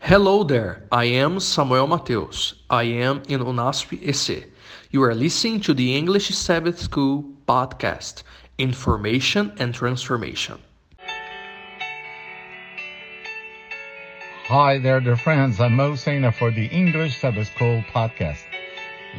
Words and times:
Hello 0.00 0.42
there, 0.42 0.84
I 0.90 1.04
am 1.04 1.38
Samuel 1.40 1.86
Mateus. 1.88 2.54
I 2.70 2.84
am 2.84 3.20
in 3.28 3.40
UNASP 3.40 3.98
EC. 4.00 4.46
You 4.90 5.02
are 5.02 5.14
listening 5.14 5.60
to 5.62 5.74
the 5.74 5.96
English 5.96 6.28
Sabbath 6.28 6.78
School 6.78 7.24
podcast, 7.46 8.22
Information 8.56 9.52
and 9.58 9.74
Transformation. 9.74 10.58
Hi 14.46 14.78
there, 14.78 15.00
dear 15.00 15.16
friends. 15.16 15.60
I'm 15.60 15.74
Mo 15.74 15.94
Saina 15.96 16.32
for 16.32 16.50
the 16.52 16.66
English 16.66 17.20
Sabbath 17.20 17.48
School 17.48 17.82
podcast. 17.92 18.44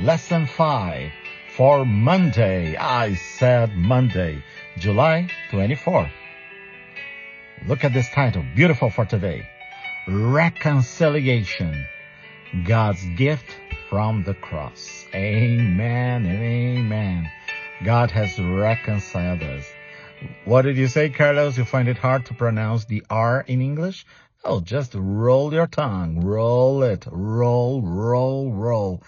Lesson 0.02 0.48
5 0.48 1.12
for 1.56 1.86
Monday. 1.86 2.78
I 2.78 3.14
said 3.38 3.76
Monday, 3.76 4.42
July 4.78 5.30
24. 5.52 6.10
Look 7.68 7.84
at 7.84 7.94
this 7.94 8.10
title, 8.10 8.44
beautiful 8.56 8.90
for 8.90 9.06
today. 9.06 9.48
Reconciliation. 10.12 11.86
God's 12.66 13.06
gift 13.16 13.46
from 13.92 14.24
the 14.24 14.34
cross. 14.34 15.06
Amen 15.14 16.26
and 16.26 16.42
amen. 16.42 17.30
God 17.86 18.10
has 18.10 18.40
reconciled 18.40 19.44
us. 19.44 19.72
What 20.46 20.64
did 20.64 20.78
you 20.78 20.88
say, 20.88 21.10
Carlos? 21.10 21.60
You 21.60 21.66
find 21.66 21.88
it 21.88 21.98
hard 21.98 22.26
to 22.26 22.34
pronounce 22.34 22.86
the 22.86 23.04
R 23.08 23.46
in 23.48 23.62
English? 23.62 24.08
Oh, 24.44 24.62
just 24.62 24.96
roll 24.96 25.54
your 25.54 25.68
tongue. 25.68 26.22
Roll 26.22 26.82
it. 26.82 27.06
Roll, 27.12 27.84
roll, 27.84 28.52
roll. 28.52 29.04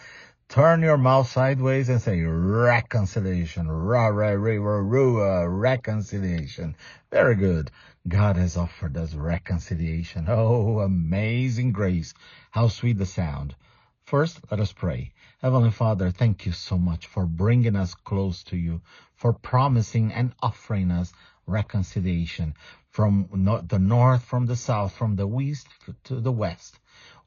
Turn 0.52 0.82
your 0.82 0.98
mouth 0.98 1.32
sideways 1.32 1.88
and 1.88 2.02
say 2.02 2.20
reconciliation. 2.24 3.72
Ra, 3.72 4.08
ra, 4.08 4.32
ra, 4.32 4.56
ra, 4.56 4.80
ra, 4.82 5.44
reconciliation. 5.46 6.76
Very 7.10 7.36
good. 7.36 7.72
God 8.06 8.36
has 8.36 8.58
offered 8.58 8.98
us 8.98 9.14
reconciliation. 9.14 10.26
Oh, 10.30 10.82
amazing 10.82 11.72
grace. 11.72 12.14
How 12.50 12.68
sweet 12.68 12.98
the 12.98 13.06
sound. 13.06 13.56
First, 14.04 14.42
let 14.52 14.60
us 14.60 14.74
pray. 14.74 15.14
Heavenly 15.42 15.72
Father, 15.72 16.12
thank 16.12 16.46
you 16.46 16.52
so 16.52 16.78
much 16.78 17.08
for 17.08 17.26
bringing 17.26 17.78
us 17.78 17.96
close 17.96 18.44
to 18.44 18.58
you, 18.58 18.82
for 19.16 19.32
promising 19.32 20.12
and 20.12 20.34
offering 20.42 20.92
us 20.92 21.14
reconciliation 21.48 22.56
from 22.90 23.30
the 23.70 23.80
north, 23.80 24.24
from 24.26 24.48
the 24.48 24.58
south, 24.58 24.92
from 24.98 25.16
the 25.16 25.30
east 25.40 25.70
to 26.04 26.20
the 26.20 26.34
west. 26.34 26.78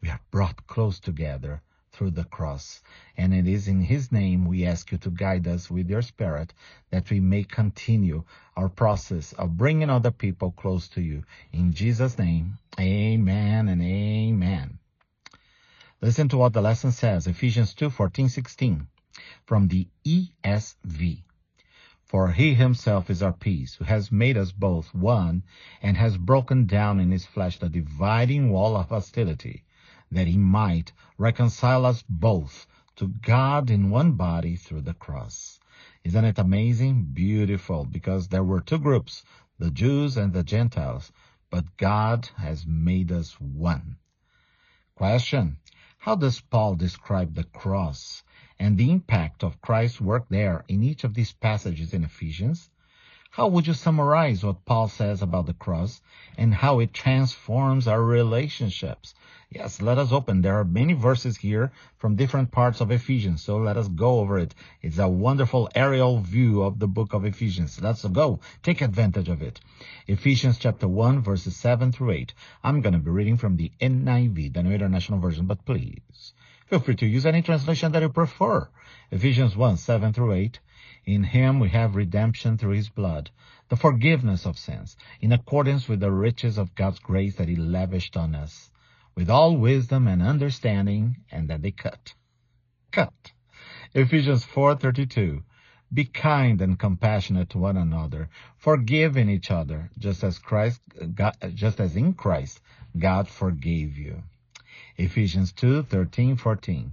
We 0.02 0.10
are 0.10 0.20
brought 0.30 0.66
close 0.66 1.00
together 1.00 1.62
through 1.94 2.10
the 2.10 2.24
cross. 2.24 2.82
And 3.16 3.32
it 3.32 3.46
is 3.46 3.68
in 3.68 3.80
His 3.80 4.10
name 4.10 4.44
we 4.44 4.66
ask 4.66 4.90
you 4.90 4.98
to 4.98 5.10
guide 5.10 5.46
us 5.46 5.70
with 5.70 5.88
your 5.88 6.02
Spirit 6.02 6.52
that 6.90 7.08
we 7.08 7.20
may 7.20 7.44
continue 7.44 8.24
our 8.56 8.68
process 8.68 9.32
of 9.34 9.56
bringing 9.56 9.90
other 9.90 10.10
people 10.10 10.50
close 10.50 10.88
to 10.88 11.00
you. 11.00 11.22
In 11.52 11.72
Jesus' 11.72 12.18
name, 12.18 12.58
amen 12.78 13.68
and 13.68 13.80
amen. 13.80 14.78
Listen 16.00 16.28
to 16.28 16.36
what 16.36 16.52
the 16.52 16.60
lesson 16.60 16.92
says, 16.92 17.26
Ephesians 17.26 17.74
2, 17.74 17.88
14, 17.90 18.28
16, 18.28 18.88
from 19.46 19.68
the 19.68 19.88
ESV. 20.04 21.22
For 22.04 22.32
he 22.32 22.54
himself 22.54 23.08
is 23.08 23.22
our 23.22 23.32
peace, 23.32 23.76
who 23.76 23.84
has 23.84 24.12
made 24.12 24.36
us 24.36 24.52
both 24.52 24.94
one, 24.94 25.42
and 25.80 25.96
has 25.96 26.18
broken 26.18 26.66
down 26.66 27.00
in 27.00 27.10
his 27.10 27.24
flesh 27.24 27.58
the 27.58 27.68
dividing 27.68 28.50
wall 28.50 28.76
of 28.76 28.88
hostility 28.88 29.64
that 30.14 30.26
he 30.26 30.36
might 30.36 30.92
reconcile 31.18 31.84
us 31.86 32.02
both 32.08 32.66
to 32.96 33.08
God 33.08 33.70
in 33.70 33.90
one 33.90 34.12
body 34.12 34.56
through 34.56 34.82
the 34.82 34.94
cross. 34.94 35.60
Isn't 36.04 36.24
it 36.24 36.38
amazing? 36.38 37.10
Beautiful, 37.12 37.84
because 37.84 38.28
there 38.28 38.44
were 38.44 38.60
two 38.60 38.78
groups, 38.78 39.24
the 39.58 39.70
Jews 39.70 40.16
and 40.16 40.32
the 40.32 40.42
Gentiles, 40.42 41.12
but 41.50 41.76
God 41.76 42.28
has 42.36 42.66
made 42.66 43.12
us 43.12 43.40
one. 43.40 43.96
Question. 44.94 45.58
How 45.98 46.16
does 46.16 46.40
Paul 46.40 46.74
describe 46.74 47.34
the 47.34 47.44
cross 47.44 48.22
and 48.58 48.76
the 48.76 48.90
impact 48.90 49.42
of 49.42 49.60
Christ's 49.60 50.00
work 50.00 50.26
there 50.28 50.64
in 50.68 50.82
each 50.82 51.04
of 51.04 51.14
these 51.14 51.32
passages 51.32 51.94
in 51.94 52.04
Ephesians? 52.04 52.70
How 53.36 53.48
would 53.48 53.66
you 53.66 53.74
summarize 53.74 54.44
what 54.44 54.64
Paul 54.64 54.86
says 54.86 55.20
about 55.20 55.46
the 55.46 55.54
cross 55.54 56.00
and 56.38 56.54
how 56.54 56.78
it 56.78 56.94
transforms 56.94 57.88
our 57.88 58.00
relationships? 58.00 59.12
Yes, 59.50 59.82
let 59.82 59.98
us 59.98 60.12
open. 60.12 60.40
There 60.40 60.54
are 60.60 60.64
many 60.64 60.92
verses 60.92 61.38
here 61.38 61.72
from 61.98 62.14
different 62.14 62.52
parts 62.52 62.80
of 62.80 62.92
Ephesians, 62.92 63.42
so 63.42 63.56
let 63.56 63.76
us 63.76 63.88
go 63.88 64.20
over 64.20 64.38
it. 64.38 64.54
It's 64.82 64.98
a 64.98 65.08
wonderful 65.08 65.68
aerial 65.74 66.20
view 66.20 66.62
of 66.62 66.78
the 66.78 66.86
book 66.86 67.12
of 67.12 67.24
Ephesians. 67.24 67.82
Let's 67.82 68.04
go. 68.04 68.38
Take 68.62 68.80
advantage 68.82 69.28
of 69.28 69.42
it. 69.42 69.58
Ephesians 70.06 70.56
chapter 70.56 70.86
1, 70.86 71.20
verses 71.20 71.56
7 71.56 71.90
through 71.90 72.12
8. 72.12 72.34
I'm 72.62 72.82
going 72.82 72.92
to 72.92 73.00
be 73.00 73.10
reading 73.10 73.36
from 73.36 73.56
the 73.56 73.72
NIV, 73.80 74.52
the 74.52 74.62
New 74.62 74.70
International 74.70 75.18
Version, 75.18 75.46
but 75.46 75.64
please 75.64 76.34
feel 76.66 76.78
free 76.78 76.96
to 76.96 77.06
use 77.06 77.26
any 77.26 77.42
translation 77.42 77.92
that 77.92 78.02
you 78.02 78.08
prefer. 78.08 78.68
Ephesians 79.10 79.56
1, 79.56 79.76
7 79.76 80.12
through 80.12 80.32
8. 80.32 80.60
In 81.06 81.22
him 81.24 81.60
we 81.60 81.68
have 81.68 81.96
redemption 81.96 82.56
through 82.56 82.72
his 82.72 82.88
blood, 82.88 83.30
the 83.68 83.76
forgiveness 83.76 84.46
of 84.46 84.58
sins, 84.58 84.96
in 85.20 85.32
accordance 85.32 85.86
with 85.86 86.00
the 86.00 86.10
riches 86.10 86.56
of 86.56 86.74
God's 86.74 86.98
grace 86.98 87.36
that 87.36 87.48
he 87.48 87.56
lavished 87.56 88.16
on 88.16 88.34
us, 88.34 88.70
with 89.14 89.28
all 89.28 89.56
wisdom 89.56 90.08
and 90.08 90.22
understanding, 90.22 91.16
and 91.30 91.48
then 91.48 91.60
they 91.60 91.72
cut. 91.72 92.14
Cut. 92.90 93.32
Ephesians 93.92 94.46
4:32. 94.46 95.42
Be 95.92 96.04
kind 96.06 96.60
and 96.62 96.78
compassionate 96.78 97.50
to 97.50 97.58
one 97.58 97.76
another, 97.76 98.30
forgiving 98.56 99.28
each 99.28 99.50
other, 99.50 99.90
just 99.98 100.24
as 100.24 100.38
Christ, 100.38 100.80
God, 101.14 101.36
just 101.54 101.80
as 101.80 101.96
in 101.96 102.14
Christ 102.14 102.60
God 102.98 103.28
forgave 103.28 103.98
you. 103.98 104.22
Ephesians 104.96 105.52
2:13, 105.52 106.38
14. 106.38 106.92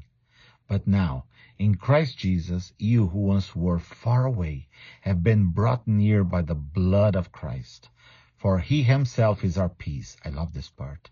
But 0.68 0.86
now, 0.86 1.26
in 1.62 1.76
Christ 1.76 2.18
Jesus, 2.18 2.74
you 2.80 3.10
who 3.10 3.20
once 3.20 3.56
were 3.56 3.78
far 3.78 4.26
away 4.26 4.68
have 5.02 5.22
been 5.22 5.52
brought 5.52 5.88
near 5.88 6.24
by 6.24 6.42
the 6.42 6.56
blood 6.56 7.16
of 7.16 7.32
Christ. 7.32 7.88
For 8.36 8.58
he 8.58 8.82
himself 8.82 9.44
is 9.44 9.60
our 9.60 9.70
peace. 9.70 10.18
I 10.26 10.30
love 10.30 10.54
this 10.54 10.70
part. 10.70 11.12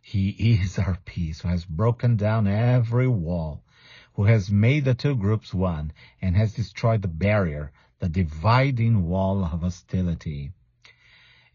He 0.00 0.28
is 0.62 0.78
our 0.78 0.98
peace, 1.04 1.40
who 1.40 1.48
has 1.48 1.64
broken 1.64 2.14
down 2.14 2.46
every 2.46 3.08
wall, 3.08 3.64
who 4.14 4.22
has 4.26 4.52
made 4.52 4.84
the 4.84 4.94
two 4.94 5.16
groups 5.16 5.52
one, 5.52 5.92
and 6.22 6.36
has 6.36 6.54
destroyed 6.54 7.02
the 7.02 7.08
barrier, 7.08 7.72
the 7.98 8.08
dividing 8.08 9.04
wall 9.04 9.44
of 9.44 9.62
hostility. 9.62 10.52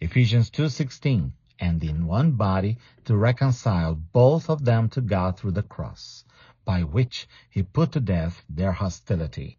Ephesians 0.02 0.52
2.16 0.52 1.32
And 1.60 1.82
in 1.82 2.06
one 2.06 2.34
body 2.34 2.78
to 3.06 3.16
reconcile 3.16 3.96
both 3.96 4.50
of 4.50 4.66
them 4.66 4.90
to 4.90 5.00
God 5.00 5.40
through 5.40 5.52
the 5.52 5.64
cross 5.64 6.26
by 6.66 6.84
which 6.84 7.28
he 7.50 7.62
put 7.64 7.92
to 7.92 8.00
death 8.00 8.44
their 8.50 8.72
hostility. 8.72 9.58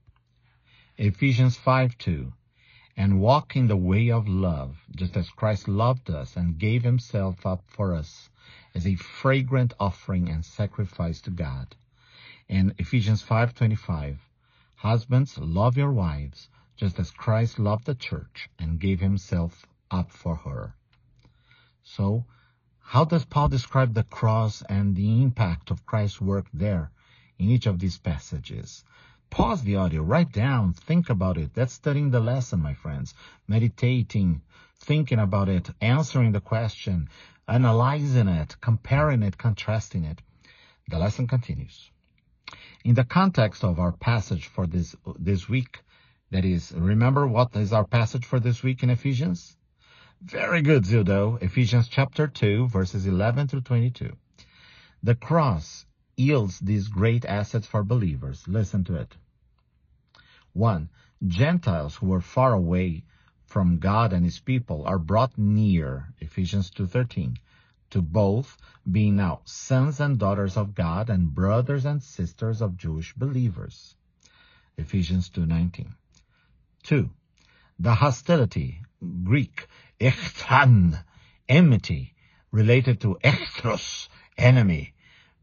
Ephesians 0.96 1.58
5:2 1.58 2.32
And 2.96 3.20
walk 3.20 3.56
in 3.56 3.66
the 3.66 3.76
way 3.76 4.10
of 4.10 4.28
love, 4.28 4.84
just 4.94 5.16
as 5.16 5.28
Christ 5.30 5.66
loved 5.66 6.08
us 6.08 6.36
and 6.36 6.58
gave 6.58 6.82
himself 6.84 7.44
up 7.44 7.64
for 7.66 7.94
us 7.94 8.30
as 8.74 8.86
a 8.86 8.94
fragrant 8.96 9.74
offering 9.80 10.28
and 10.28 10.44
sacrifice 10.44 11.20
to 11.22 11.30
God. 11.30 11.74
And 12.48 12.74
Ephesians 12.78 13.22
5:25 13.22 14.18
Husbands, 14.76 15.38
love 15.38 15.76
your 15.76 15.92
wives, 15.92 16.48
just 16.76 16.98
as 16.98 17.10
Christ 17.10 17.58
loved 17.58 17.86
the 17.86 17.94
church 17.94 18.48
and 18.58 18.78
gave 18.78 19.00
himself 19.00 19.66
up 19.90 20.10
for 20.10 20.36
her. 20.36 20.74
So, 21.82 22.24
how 22.86 23.04
does 23.04 23.24
Paul 23.24 23.48
describe 23.48 23.94
the 23.94 24.04
cross 24.04 24.62
and 24.68 24.94
the 24.94 25.22
impact 25.22 25.70
of 25.70 25.84
Christ's 25.86 26.20
work 26.20 26.46
there 26.52 26.92
in 27.38 27.50
each 27.50 27.66
of 27.66 27.78
these 27.78 27.98
passages? 27.98 28.84
Pause 29.30 29.62
the 29.62 29.76
audio, 29.76 30.02
write 30.02 30.30
down, 30.30 30.74
think 30.74 31.10
about 31.10 31.38
it. 31.38 31.54
That's 31.54 31.72
studying 31.72 32.10
the 32.10 32.20
lesson, 32.20 32.60
my 32.60 32.74
friends. 32.74 33.14
Meditating, 33.48 34.42
thinking 34.78 35.18
about 35.18 35.48
it, 35.48 35.68
answering 35.80 36.30
the 36.32 36.40
question, 36.40 37.08
analyzing 37.48 38.28
it, 38.28 38.54
comparing 38.60 39.22
it, 39.24 39.38
contrasting 39.38 40.04
it. 40.04 40.22
The 40.88 40.98
lesson 40.98 41.26
continues. 41.26 41.90
In 42.84 42.94
the 42.94 43.04
context 43.04 43.64
of 43.64 43.80
our 43.80 43.92
passage 43.92 44.46
for 44.46 44.66
this, 44.66 44.94
this 45.18 45.48
week, 45.48 45.80
that 46.30 46.44
is, 46.44 46.70
remember 46.72 47.26
what 47.26 47.56
is 47.56 47.72
our 47.72 47.86
passage 47.86 48.26
for 48.26 48.38
this 48.38 48.62
week 48.62 48.82
in 48.82 48.90
Ephesians? 48.90 49.56
Very 50.26 50.62
good, 50.62 50.84
Zildo. 50.84 51.36
Ephesians 51.42 51.86
chapter 51.86 52.26
2, 52.26 52.68
verses 52.68 53.06
11 53.06 53.46
through 53.48 53.60
22. 53.60 54.16
The 55.02 55.14
cross 55.14 55.84
yields 56.16 56.58
these 56.60 56.88
great 56.88 57.26
assets 57.26 57.66
for 57.66 57.84
believers. 57.84 58.48
Listen 58.48 58.84
to 58.84 58.94
it. 58.94 59.14
1. 60.54 60.88
Gentiles 61.26 61.96
who 61.96 62.06
were 62.06 62.22
far 62.22 62.54
away 62.54 63.04
from 63.44 63.76
God 63.76 64.14
and 64.14 64.24
his 64.24 64.40
people 64.40 64.86
are 64.86 64.98
brought 64.98 65.36
near, 65.36 66.14
Ephesians 66.20 66.70
2.13, 66.70 67.36
to 67.90 68.00
both 68.00 68.56
being 68.90 69.16
now 69.16 69.42
sons 69.44 70.00
and 70.00 70.18
daughters 70.18 70.56
of 70.56 70.74
God 70.74 71.10
and 71.10 71.34
brothers 71.34 71.84
and 71.84 72.02
sisters 72.02 72.62
of 72.62 72.78
Jewish 72.78 73.12
believers. 73.12 73.94
Ephesians 74.78 75.28
2.19. 75.28 75.92
2. 76.84 77.10
The 77.78 77.94
hostility, 77.96 78.80
Greek, 79.22 79.66
echthran, 80.04 81.02
enmity, 81.48 82.14
related 82.50 83.00
to 83.00 83.18
echthros, 83.24 84.08
enemy 84.36 84.92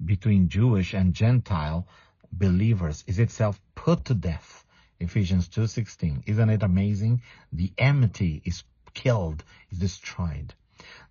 between 0.05 0.49
Jewish 0.49 0.93
and 0.93 1.15
Gentile 1.15 1.87
believers 2.31 3.03
is 3.07 3.17
itself 3.17 3.59
put 3.73 4.05
to 4.05 4.13
death. 4.13 4.63
Ephesians 4.99 5.49
2:16. 5.49 6.21
Isn't 6.27 6.51
it 6.51 6.61
amazing? 6.61 7.23
The 7.51 7.73
enmity 7.75 8.43
is 8.45 8.63
killed, 8.93 9.43
is 9.71 9.79
destroyed. 9.79 10.53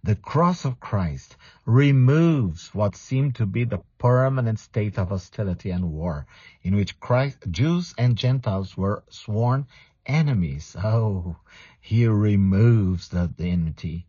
The 0.04 0.14
cross 0.14 0.64
of 0.64 0.78
Christ 0.78 1.36
removes 1.66 2.72
what 2.72 2.94
seemed 2.94 3.34
to 3.36 3.46
be 3.46 3.64
the 3.64 3.82
permanent 3.98 4.60
state 4.60 4.96
of 4.96 5.08
hostility 5.08 5.70
and 5.70 5.90
war 5.90 6.26
in 6.62 6.76
which 6.76 7.00
Christ, 7.00 7.38
Jews 7.50 7.94
and 7.98 8.16
Gentiles 8.16 8.76
were 8.76 9.02
sworn 9.10 9.66
enemies. 10.06 10.76
Oh, 10.82 11.36
he 11.80 12.06
removes 12.06 13.08
the, 13.08 13.30
enmity. 13.38 14.06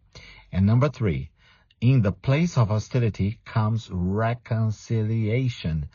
And 0.51 0.65
number 0.65 0.89
three, 0.89 1.29
in 1.79 2.01
the 2.01 2.11
place 2.11 2.57
of 2.57 2.67
hostility 2.67 3.39
comes 3.45 3.89
reconciliation. 3.91 5.87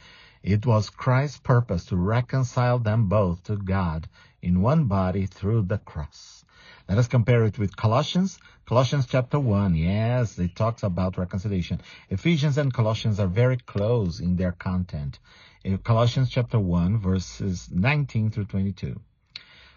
It 0.43 0.65
was 0.65 0.91
Christ's 0.91 1.39
purpose 1.39 1.85
to 1.87 1.97
reconcile 1.97 2.79
them 2.79 3.09
both 3.09 3.45
to 3.45 3.57
God 3.57 4.09
in 4.43 4.63
one 4.63 4.85
body 4.85 5.27
through 5.27 5.63
the 5.63 5.79
cross. 5.79 6.45
Let 6.89 6.99
us 6.99 7.09
compare 7.09 7.45
it 7.45 7.59
with 7.59 7.77
Colossians. 7.77 8.39
Colossians 8.65 9.07
chapter 9.07 9.41
1. 9.41 9.75
Yes, 9.75 10.39
it 10.39 10.55
talks 10.55 10.83
about 10.83 11.19
reconciliation. 11.19 11.81
Ephesians 12.11 12.59
and 12.59 12.73
Colossians 12.73 13.19
are 13.19 13.27
very 13.27 13.57
close 13.57 14.21
in 14.21 14.37
their 14.37 14.53
content. 14.53 15.19
In 15.65 15.79
Colossians 15.79 16.31
chapter 16.31 16.61
1 16.61 16.99
verses 16.99 17.69
19 17.73 18.31
through 18.31 18.45
22. 18.45 19.01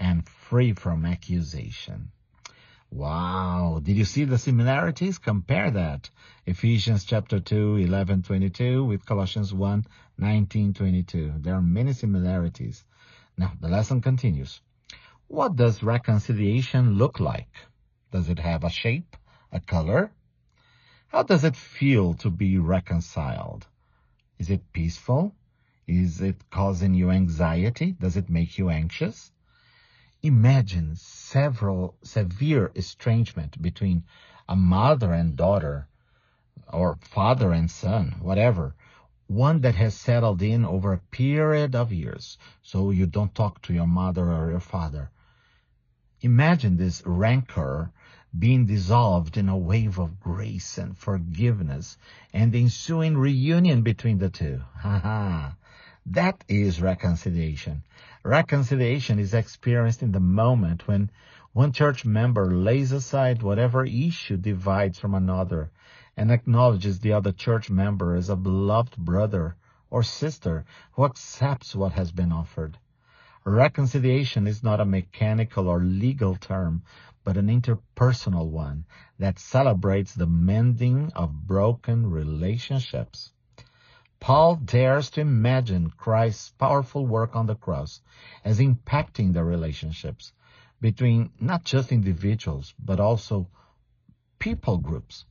and 0.00 0.26
free 0.26 0.72
from 0.72 1.04
accusation. 1.04 2.10
Wow. 2.90 3.80
Did 3.82 3.96
you 3.96 4.06
see 4.06 4.24
the 4.24 4.38
similarities? 4.38 5.18
Compare 5.18 5.70
that. 5.72 6.10
Ephesians 6.46 7.04
chapter 7.04 7.38
2, 7.38 7.76
11, 7.76 8.22
22 8.22 8.82
with 8.84 9.04
Colossians 9.06 9.54
1, 9.54 9.84
19, 10.18 10.74
22. 10.74 11.34
There 11.38 11.54
are 11.54 11.62
many 11.62 11.92
similarities. 11.92 12.82
Now, 13.36 13.52
the 13.60 13.68
lesson 13.68 14.00
continues. 14.00 14.60
What 15.28 15.54
does 15.54 15.82
reconciliation 15.82 16.94
look 16.94 17.20
like? 17.20 17.54
Does 18.10 18.28
it 18.28 18.38
have 18.38 18.64
a 18.64 18.70
shape, 18.70 19.16
a 19.52 19.60
color? 19.60 20.10
How 21.08 21.22
does 21.22 21.44
it 21.44 21.54
feel 21.54 22.14
to 22.14 22.30
be 22.30 22.58
reconciled? 22.58 23.66
Is 24.38 24.50
it 24.50 24.72
peaceful? 24.72 25.34
Is 25.86 26.20
it 26.20 26.50
causing 26.50 26.94
you 26.94 27.10
anxiety? 27.10 27.92
Does 27.92 28.16
it 28.16 28.30
make 28.30 28.58
you 28.58 28.70
anxious? 28.70 29.30
Imagine 30.22 30.96
several 30.96 31.94
severe 32.02 32.70
estrangement 32.74 33.60
between 33.62 34.04
a 34.46 34.54
mother 34.54 35.14
and 35.14 35.34
daughter 35.34 35.88
or 36.70 36.98
father 37.00 37.52
and 37.52 37.70
son, 37.70 38.16
whatever, 38.20 38.74
one 39.28 39.62
that 39.62 39.76
has 39.76 39.94
settled 39.94 40.42
in 40.42 40.64
over 40.64 40.92
a 40.92 40.98
period 40.98 41.74
of 41.74 41.92
years, 41.92 42.36
so 42.62 42.90
you 42.90 43.06
don't 43.06 43.34
talk 43.34 43.62
to 43.62 43.72
your 43.72 43.86
mother 43.86 44.30
or 44.30 44.50
your 44.50 44.60
father. 44.60 45.10
Imagine 46.20 46.76
this 46.76 47.02
rancor 47.06 47.90
being 48.38 48.66
dissolved 48.66 49.38
in 49.38 49.48
a 49.48 49.56
wave 49.56 49.98
of 49.98 50.20
grace 50.20 50.76
and 50.76 50.98
forgiveness 50.98 51.96
and 52.34 52.52
the 52.52 52.60
ensuing 52.60 53.16
reunion 53.16 53.82
between 53.82 54.18
the 54.18 54.28
two. 54.28 54.60
Ha 54.76 54.98
ha. 54.98 55.56
That 56.06 56.44
is 56.48 56.82
reconciliation. 56.82 57.84
Reconciliation 58.22 59.18
is 59.18 59.32
experienced 59.32 60.02
in 60.02 60.12
the 60.12 60.20
moment 60.20 60.86
when 60.86 61.10
one 61.54 61.72
church 61.72 62.04
member 62.04 62.50
lays 62.50 62.92
aside 62.92 63.42
whatever 63.42 63.82
issue 63.86 64.36
divides 64.36 64.98
from 64.98 65.14
another 65.14 65.70
and 66.18 66.30
acknowledges 66.30 67.00
the 67.00 67.14
other 67.14 67.32
church 67.32 67.70
member 67.70 68.14
as 68.14 68.28
a 68.28 68.36
beloved 68.36 68.94
brother 68.98 69.56
or 69.88 70.02
sister 70.02 70.66
who 70.92 71.06
accepts 71.06 71.74
what 71.74 71.92
has 71.92 72.12
been 72.12 72.30
offered. 72.30 72.76
Reconciliation 73.46 74.46
is 74.46 74.62
not 74.62 74.80
a 74.80 74.84
mechanical 74.84 75.66
or 75.66 75.80
legal 75.80 76.36
term, 76.36 76.82
but 77.24 77.38
an 77.38 77.48
interpersonal 77.48 78.50
one 78.50 78.84
that 79.18 79.38
celebrates 79.38 80.14
the 80.14 80.26
mending 80.26 81.10
of 81.14 81.46
broken 81.46 82.10
relationships. 82.10 83.32
Paul 84.20 84.56
dares 84.56 85.10
to 85.10 85.22
imagine 85.22 85.90
Christ's 85.96 86.50
powerful 86.50 87.06
work 87.06 87.34
on 87.34 87.46
the 87.46 87.54
cross 87.54 88.00
as 88.44 88.60
impacting 88.60 89.32
the 89.32 89.42
relationships 89.42 90.32
between 90.80 91.30
not 91.40 91.64
just 91.64 91.90
individuals, 91.90 92.74
but 92.78 93.00
also 93.00 93.48
people 94.38 94.78
groups. 94.78 95.24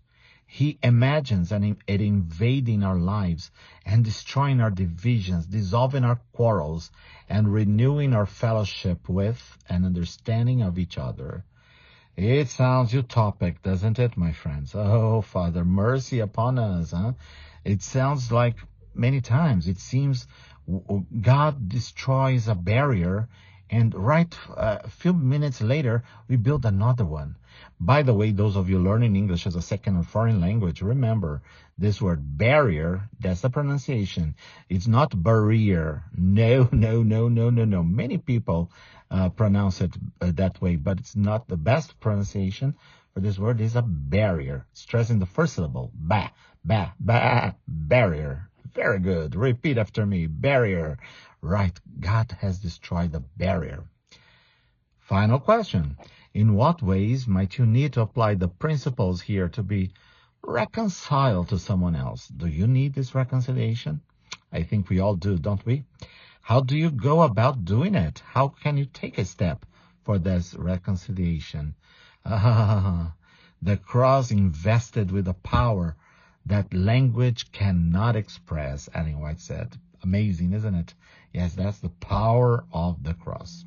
He 0.45 0.79
imagines 0.81 1.51
it 1.51 2.01
invading 2.01 2.83
our 2.83 2.97
lives 2.97 3.51
and 3.85 4.03
destroying 4.03 4.59
our 4.59 4.71
divisions, 4.71 5.45
dissolving 5.45 6.03
our 6.03 6.19
quarrels, 6.33 6.91
and 7.29 7.53
renewing 7.53 8.13
our 8.15 8.25
fellowship 8.25 9.07
with 9.07 9.57
and 9.69 9.85
understanding 9.85 10.63
of 10.63 10.79
each 10.79 10.97
other. 10.97 11.45
It 12.17 12.49
sounds 12.49 12.91
utopic, 12.91 13.61
doesn't 13.61 13.99
it, 13.99 14.17
my 14.17 14.31
friends? 14.33 14.73
Oh, 14.75 15.21
Father, 15.21 15.63
mercy 15.63 16.19
upon 16.19 16.57
us, 16.57 16.91
huh? 16.91 17.13
It 17.63 17.81
sounds 17.81 18.31
like 18.31 18.57
many 18.93 19.21
times 19.21 19.67
it 19.67 19.79
seems 19.79 20.27
God 21.21 21.69
destroys 21.69 22.47
a 22.47 22.55
barrier 22.55 23.27
and 23.71 23.93
right 23.93 24.35
uh, 24.49 24.79
a 24.83 24.89
few 24.89 25.13
minutes 25.13 25.61
later, 25.61 26.03
we 26.27 26.37
build 26.37 26.65
another 26.65 27.05
one. 27.05 27.35
By 27.79 28.01
the 28.01 28.13
way, 28.15 28.31
those 28.31 28.55
of 28.55 28.67
you 28.69 28.79
learning 28.79 29.15
English 29.15 29.45
as 29.45 29.55
a 29.55 29.61
second 29.61 29.97
or 29.97 30.03
foreign 30.03 30.41
language, 30.41 30.81
remember 30.81 31.43
this 31.77 32.01
word 32.01 32.37
barrier, 32.37 33.07
that's 33.19 33.41
the 33.41 33.49
pronunciation. 33.49 34.35
It's 34.69 34.87
not 34.87 35.21
barrier. 35.21 36.03
No, 36.17 36.67
no, 36.71 37.03
no, 37.03 37.27
no, 37.27 37.49
no, 37.51 37.65
no. 37.65 37.83
Many 37.83 38.17
people 38.17 38.71
uh, 39.11 39.29
pronounce 39.29 39.81
it 39.81 39.95
uh, 40.19 40.31
that 40.35 40.59
way, 40.61 40.75
but 40.75 40.99
it's 40.99 41.15
not 41.15 41.47
the 41.47 41.57
best 41.57 41.99
pronunciation 41.99 42.75
for 43.13 43.19
this 43.21 43.39
word 43.39 43.61
is 43.61 43.75
a 43.75 43.81
barrier. 43.81 44.65
Stressing 44.73 45.19
the 45.19 45.25
first 45.25 45.53
syllable. 45.53 45.91
Ba, 45.93 46.31
ba, 46.63 46.93
ba, 46.99 47.55
barrier. 47.67 48.48
Very 48.79 48.99
good. 48.99 49.35
Repeat 49.35 49.77
after 49.77 50.05
me. 50.05 50.25
Barrier. 50.25 50.97
Right. 51.41 51.77
God 51.99 52.31
has 52.39 52.59
destroyed 52.59 53.11
the 53.11 53.19
barrier. 53.19 53.83
Final 54.99 55.37
question. 55.37 55.97
In 56.33 56.53
what 56.53 56.81
ways 56.81 57.27
might 57.27 57.57
you 57.57 57.65
need 57.65 57.91
to 57.93 58.01
apply 58.01 58.35
the 58.35 58.47
principles 58.47 59.19
here 59.19 59.49
to 59.49 59.63
be 59.63 59.91
reconciled 60.41 61.49
to 61.49 61.59
someone 61.59 61.93
else? 61.93 62.29
Do 62.29 62.47
you 62.47 62.67
need 62.67 62.93
this 62.93 63.13
reconciliation? 63.13 63.99
I 64.49 64.63
think 64.63 64.87
we 64.87 65.01
all 65.01 65.17
do, 65.17 65.37
don't 65.37 65.65
we? 65.65 65.83
How 66.41 66.61
do 66.61 66.77
you 66.77 66.89
go 66.89 67.23
about 67.23 67.65
doing 67.65 67.95
it? 67.95 68.23
How 68.25 68.47
can 68.47 68.77
you 68.77 68.85
take 68.85 69.17
a 69.17 69.25
step 69.25 69.65
for 70.05 70.17
this 70.17 70.55
reconciliation? 70.55 71.75
The 73.61 73.75
cross 73.75 74.31
invested 74.31 75.11
with 75.11 75.25
the 75.25 75.33
power 75.33 75.97
that 76.49 76.73
language 76.73 77.51
cannot 77.51 78.15
express, 78.15 78.89
Ellen 78.93 79.19
White 79.19 79.39
said. 79.39 79.77
Amazing, 80.03 80.53
isn't 80.53 80.75
it? 80.75 80.93
Yes, 81.33 81.53
that's 81.53 81.79
the 81.79 81.89
power 81.89 82.65
of 82.73 83.03
the 83.03 83.13
cross. 83.13 83.65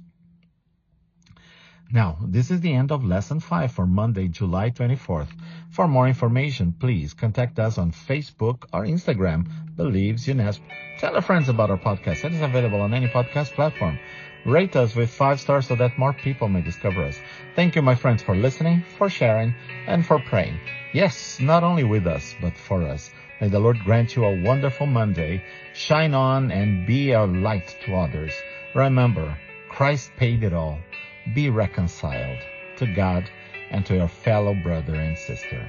Now, 1.92 2.16
this 2.22 2.50
is 2.50 2.60
the 2.60 2.72
end 2.72 2.90
of 2.90 3.04
lesson 3.04 3.38
5 3.38 3.70
for 3.70 3.86
Monday, 3.86 4.26
July 4.28 4.70
24th. 4.70 5.28
For 5.70 5.86
more 5.86 6.08
information, 6.08 6.72
please 6.72 7.12
contact 7.12 7.58
us 7.58 7.76
on 7.76 7.92
Facebook 7.92 8.64
or 8.72 8.84
Instagram, 8.84 9.46
Believes 9.76 10.26
UNASP. 10.26 10.60
Tell 10.98 11.12
your 11.12 11.20
friends 11.20 11.50
about 11.50 11.70
our 11.70 11.78
podcast. 11.78 12.24
It 12.24 12.32
is 12.32 12.40
available 12.40 12.80
on 12.80 12.94
any 12.94 13.08
podcast 13.08 13.52
platform. 13.52 13.98
Rate 14.46 14.74
us 14.74 14.96
with 14.96 15.10
5 15.10 15.38
stars 15.38 15.68
so 15.68 15.76
that 15.76 15.98
more 15.98 16.14
people 16.14 16.48
may 16.48 16.62
discover 16.62 17.04
us. 17.04 17.18
Thank 17.54 17.76
you, 17.76 17.82
my 17.82 17.94
friends, 17.94 18.22
for 18.22 18.34
listening, 18.34 18.84
for 18.96 19.10
sharing, 19.10 19.54
and 19.86 20.04
for 20.04 20.18
praying. 20.18 20.58
Yes, 20.92 21.40
not 21.40 21.64
only 21.64 21.84
with 21.84 22.06
us, 22.06 22.37
but 22.38 22.56
for 22.56 22.82
us. 22.82 23.11
May 23.40 23.49
the 23.49 23.58
Lord 23.58 23.78
grant 23.82 24.14
you 24.14 24.25
a 24.25 24.42
wonderful 24.42 24.87
Monday. 24.87 25.42
Shine 25.72 26.12
on 26.12 26.50
and 26.50 26.87
be 26.87 27.12
a 27.12 27.25
light 27.25 27.75
to 27.87 27.96
others. 27.96 28.34
Remember, 28.75 29.38
Christ 29.70 30.12
paid 30.16 30.44
it 30.44 30.52
all. 30.52 30.78
Be 31.32 31.49
reconciled 31.49 32.40
to 32.76 32.87
God 32.87 33.30
and 33.70 33.87
to 33.87 33.94
your 33.94 34.08
fellow 34.08 34.52
brother 34.52 34.96
and 34.96 35.16
sister. 35.16 35.66